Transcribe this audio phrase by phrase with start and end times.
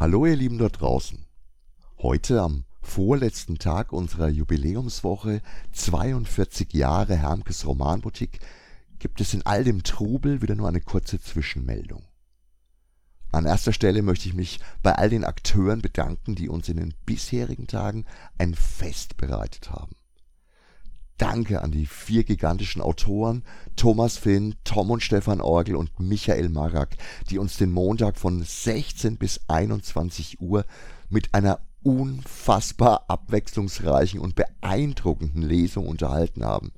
[0.00, 1.26] Hallo ihr Lieben dort draußen.
[1.98, 5.42] Heute am vorletzten Tag unserer Jubiläumswoche
[5.72, 8.40] 42 Jahre Hermkes Romanboutique
[8.98, 12.02] gibt es in all dem Trubel wieder nur eine kurze Zwischenmeldung.
[13.30, 16.94] An erster Stelle möchte ich mich bei all den Akteuren bedanken, die uns in den
[17.04, 18.06] bisherigen Tagen
[18.38, 19.96] ein Fest bereitet haben.
[21.20, 23.42] Danke an die vier gigantischen Autoren
[23.76, 26.96] Thomas Finn, Tom und Stefan Orgel und Michael Marak,
[27.28, 30.64] die uns den Montag von 16 bis 21 Uhr
[31.10, 36.72] mit einer unfassbar abwechslungsreichen und beeindruckenden Lesung unterhalten haben.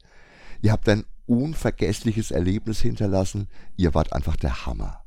[0.60, 3.46] Ihr habt ein unvergessliches Erlebnis hinterlassen,
[3.77, 5.04] ihr wart einfach der Hammer.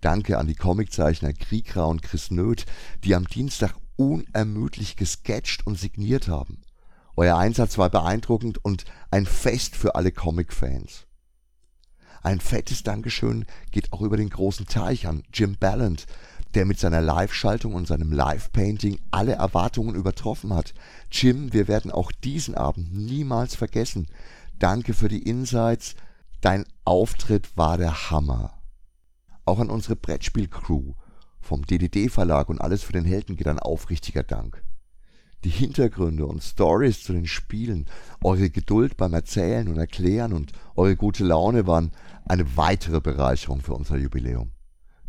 [0.00, 2.64] Danke an die Comiczeichner Kriegra und Chris Nöth,
[3.04, 6.62] die am Dienstag unermüdlich gesketcht und signiert haben.
[7.20, 11.06] Euer Einsatz war beeindruckend und ein Fest für alle Comic-Fans.
[12.22, 16.06] Ein fettes Dankeschön geht auch über den großen Teich an Jim Ballant,
[16.54, 20.72] der mit seiner Live-Schaltung und seinem Live-Painting alle Erwartungen übertroffen hat.
[21.12, 24.06] Jim, wir werden auch diesen Abend niemals vergessen.
[24.58, 25.96] Danke für die Insights.
[26.40, 28.54] Dein Auftritt war der Hammer.
[29.44, 30.94] Auch an unsere Brettspiel-Crew
[31.42, 34.64] vom DDD-Verlag und alles für den Helden geht ein aufrichtiger Dank
[35.44, 37.86] die Hintergründe und Stories zu den Spielen,
[38.22, 41.92] eure Geduld beim Erzählen und Erklären und eure gute Laune waren
[42.26, 44.50] eine weitere Bereicherung für unser Jubiläum.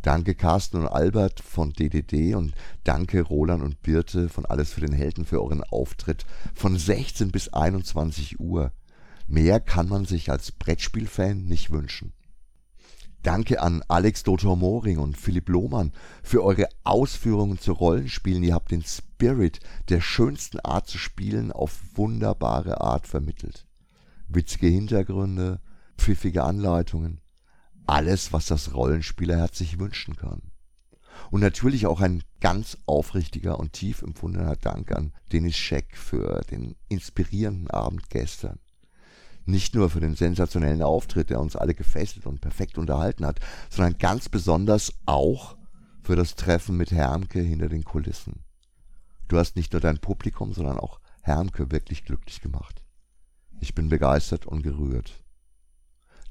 [0.02, 4.94] Danke Carsten und Albert von DDD und danke Roland und Birte von Alles für den
[4.94, 8.72] Helden für euren Auftritt von 16 bis 21 Uhr.
[9.28, 12.14] Mehr kann man sich als Brettspielfan nicht wünschen.
[13.24, 14.56] Danke an Alex Dr.
[14.56, 18.42] Moring und Philipp Lohmann für eure Ausführungen zu Rollenspielen.
[18.42, 23.68] Ihr habt den Spirit der schönsten Art zu spielen auf wunderbare Art vermittelt.
[24.28, 25.62] Witzige Hintergründe,
[25.98, 27.22] pfiffige Anleitungen,
[27.86, 30.42] alles, was das Rollenspielerherz sich wünschen kann.
[31.30, 36.76] Und natürlich auch ein ganz aufrichtiger und tief empfundener Dank an Denis Scheck für den
[36.90, 38.60] inspirierenden Abend gestern.
[39.46, 43.98] Nicht nur für den sensationellen Auftritt, der uns alle gefesselt und perfekt unterhalten hat, sondern
[43.98, 45.58] ganz besonders auch
[46.04, 48.44] für das Treffen mit Hermke hinter den Kulissen.
[49.28, 52.84] Du hast nicht nur dein Publikum, sondern auch Hermke wirklich glücklich gemacht.
[53.60, 55.24] Ich bin begeistert und gerührt.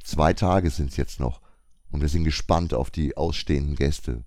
[0.03, 1.41] Zwei Tage sind's jetzt noch
[1.91, 4.25] und wir sind gespannt auf die ausstehenden Gäste.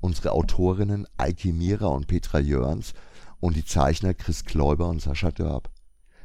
[0.00, 2.94] Unsere Autorinnen Eiki Mira und Petra Jörns
[3.40, 5.70] und die Zeichner Chris Kläuber und Sascha Dörb.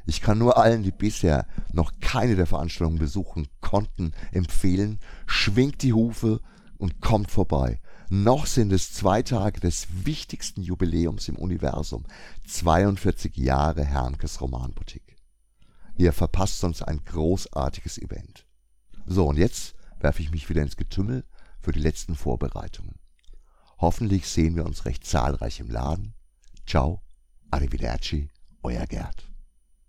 [0.05, 5.93] Ich kann nur allen, die bisher noch keine der Veranstaltungen besuchen konnten, empfehlen, schwingt die
[5.93, 6.41] Hufe
[6.77, 7.79] und kommt vorbei.
[8.09, 12.05] Noch sind es zwei Tage des wichtigsten Jubiläums im Universum.
[12.47, 15.15] 42 Jahre Herrnkes Romanboutique.
[15.95, 18.47] Ihr verpasst sonst ein großartiges Event.
[19.05, 21.23] So, und jetzt werfe ich mich wieder ins Getümmel
[21.59, 22.95] für die letzten Vorbereitungen.
[23.77, 26.13] Hoffentlich sehen wir uns recht zahlreich im Laden.
[26.65, 27.01] Ciao,
[27.51, 28.29] arrivederci,
[28.63, 29.28] euer Gerd.